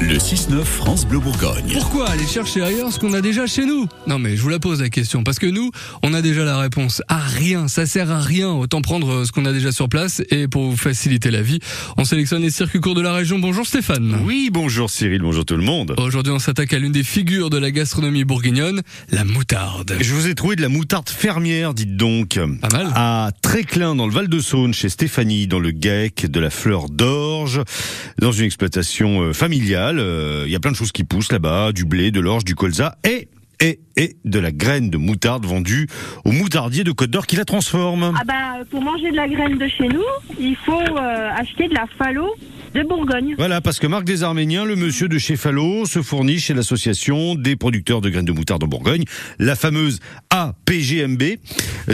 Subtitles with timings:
[0.00, 1.74] Le 6-9 France Bleu Bourgogne.
[1.74, 3.86] Pourquoi aller chercher ailleurs ce qu'on a déjà chez nous?
[4.06, 5.70] Non mais je vous la pose la question, parce que nous,
[6.02, 7.02] on a déjà la réponse.
[7.08, 8.48] À rien, ça sert à rien.
[8.50, 11.58] Autant prendre ce qu'on a déjà sur place et pour vous faciliter la vie,
[11.98, 13.38] on sélectionne les circuits courts de la région.
[13.38, 14.22] Bonjour Stéphane.
[14.24, 15.94] Oui, bonjour Cyril, bonjour tout le monde.
[15.98, 18.80] Aujourd'hui on s'attaque à l'une des figures de la gastronomie bourguignonne,
[19.10, 19.96] la moutarde.
[20.00, 22.38] Je vous ai trouvé de la moutarde fermière, dites donc.
[22.62, 22.88] Pas mal.
[22.94, 27.60] À Tréclin, dans le Val-de-Saône, chez Stéphanie, dans le GEC, de la fleur d'orge,
[28.18, 29.89] dans une exploitation euh, familiale.
[29.98, 32.54] Euh, Il y a plein de choses qui poussent là-bas, du blé, de l'orge, du
[32.54, 33.28] colza et
[33.60, 35.86] et, et de la graine de moutarde vendue
[36.24, 38.14] au moutardier de Côte d'Or qui la transforme.
[38.18, 40.02] Ah bah, pour manger de la graine de chez nous,
[40.38, 42.34] il faut euh, acheter de la falo
[42.74, 43.34] de Bourgogne.
[43.36, 47.34] Voilà, parce que Marc des Arméniens, le monsieur de chez Fallot, se fournit chez l'association
[47.34, 49.04] des producteurs de graines de moutarde en Bourgogne,
[49.38, 49.98] la fameuse
[50.30, 51.22] APGMB,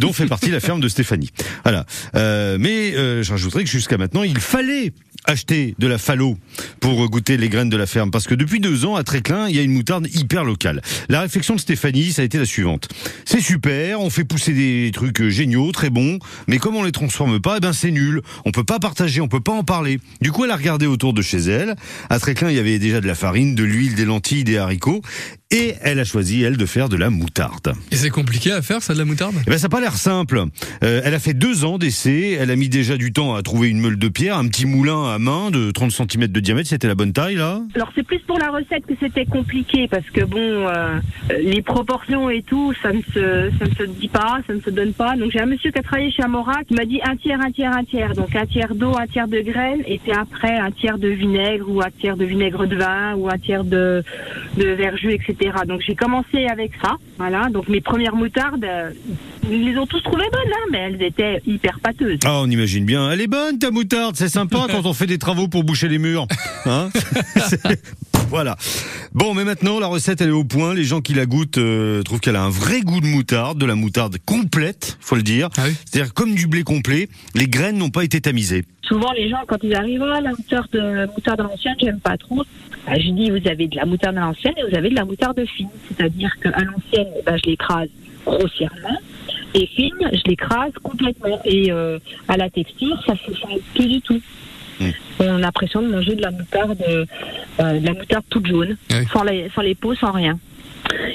[0.00, 1.30] dont fait partie la ferme de Stéphanie.
[1.62, 1.86] Voilà.
[2.16, 4.92] Euh, mais euh, je que jusqu'à maintenant, il fallait
[5.24, 6.36] acheter de la Fallot
[6.80, 9.56] pour goûter les graines de la ferme, parce que depuis deux ans, à Tréclin, il
[9.56, 10.82] y a une moutarde hyper locale.
[11.08, 12.88] La réflexion de Stéphanie, ça a été la suivante.
[13.24, 17.40] C'est super, on fait pousser des trucs géniaux, très bons, mais comme on les transforme
[17.40, 18.22] pas, eh ben c'est nul.
[18.44, 19.98] On peut pas partager, on peut pas en parler.
[20.20, 21.74] Du coup, elle a regardé autour de chez elle.
[22.10, 25.02] À Tréclin, il y avait déjà de la farine, de l'huile, des lentilles, des haricots.
[25.54, 27.74] Et elle a choisi, elle, de faire de la moutarde.
[27.92, 29.36] Et c'est compliqué à faire ça de la moutarde?
[29.46, 30.42] Eh ben, ça n'a pas l'air simple.
[30.82, 32.36] Euh, elle a fait deux ans d'essai.
[32.40, 35.14] Elle a mis déjà du temps à trouver une meule de pierre, un petit moulin
[35.14, 36.68] à main de 30 cm de diamètre.
[36.68, 37.60] C'était la bonne taille, là?
[37.76, 40.98] Alors c'est plus pour la recette que c'était compliqué parce que bon, euh,
[41.40, 44.70] les proportions et tout, ça ne se, ça ne se dit pas, ça ne se
[44.70, 45.14] donne pas.
[45.14, 47.52] Donc j'ai un monsieur qui a travaillé chez Amora qui m'a dit un tiers, un
[47.52, 48.14] tiers, un tiers.
[48.14, 51.70] Donc un tiers d'eau, un tiers de graines et puis après un tiers de vinaigre
[51.70, 54.02] ou un tiers de vinaigre de vin ou un tiers de,
[54.56, 55.43] de verjus, etc.
[55.66, 56.96] Donc j'ai commencé avec ça.
[57.18, 57.48] Voilà.
[57.50, 58.90] Donc mes premières moutardes, euh,
[59.50, 62.18] ils les ont tous trouvées bonnes, hein, mais elles étaient hyper pâteuses.
[62.24, 63.10] Ah, on imagine bien.
[63.10, 64.16] Elle est bonne, ta moutarde.
[64.16, 66.26] C'est sympa quand on fait des travaux pour boucher les murs.
[66.66, 66.88] Hein
[68.34, 68.56] voilà.
[69.12, 70.74] Bon, mais maintenant, la recette, elle est au point.
[70.74, 73.64] Les gens qui la goûtent euh, trouvent qu'elle a un vrai goût de moutarde, de
[73.64, 75.50] la moutarde complète, faut le dire.
[75.56, 77.08] Ah oui C'est-à-dire comme du blé complet.
[77.36, 78.64] Les graines n'ont pas été tamisées.
[78.82, 82.16] Souvent, les gens, quand ils arrivent, ah, la moutarde, la moutarde à l'ancienne, j'aime pas
[82.16, 82.42] trop.
[82.84, 85.04] Bah, je dis, vous avez de la moutarde à l'ancienne et vous avez de la
[85.04, 85.68] moutarde fine.
[85.86, 87.88] C'est-à-dire qu'à l'ancienne, bah, je l'écrase
[88.26, 88.98] grossièrement.
[89.54, 91.40] Et fine, je l'écrase complètement.
[91.44, 94.20] Et euh, à la texture, ça se sent plus du tout.
[94.80, 94.84] Mm.
[95.20, 97.04] On a l'impression de manger de la moutarde, euh,
[97.60, 98.96] euh, de la moutarde toute jaune, oui.
[99.12, 100.38] sans, les, sans les peaux, sans rien.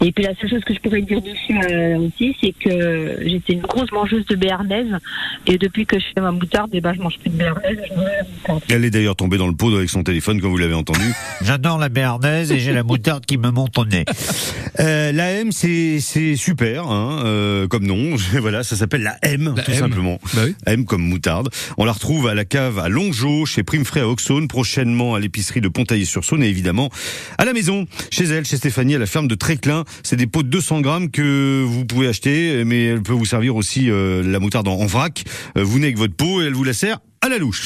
[0.00, 3.54] Et puis la seule chose que je pourrais dire dessus euh, aussi, c'est que j'étais
[3.54, 4.98] une grosse mangeuse de béarnaise
[5.46, 7.78] et depuis que je fais ma moutarde, eh ben, je mange plus de béarnaise.
[7.88, 8.62] Je mange de la moutarde.
[8.68, 11.14] Elle est d'ailleurs tombée dans le pot avec son téléphone, comme vous l'avez entendu.
[11.42, 14.04] J'adore la béarnaise et j'ai la moutarde qui me monte au nez.
[14.80, 18.16] Euh, la M, c'est c'est super, hein, euh, comme nom.
[18.40, 19.78] voilà, ça s'appelle la M, La tout M.
[19.78, 20.20] simplement.
[20.34, 20.54] Bah oui.
[20.66, 21.48] M comme moutarde.
[21.78, 25.20] On la retrouve à la cave à Longeau, chez Prime Frais à Auxonne, prochainement à
[25.20, 26.90] l'épicerie de Pontaillé-sur-Saône et évidemment
[27.38, 29.84] à la maison, chez elle, chez Stéphanie, à la ferme de Tréclin.
[30.02, 33.56] C'est des pots de 200 grammes que vous pouvez acheter, mais elle peut vous servir
[33.56, 35.24] aussi euh, la moutarde en, en vrac.
[35.56, 37.62] Euh, vous venez avec votre pot et elle vous la sert à la louche.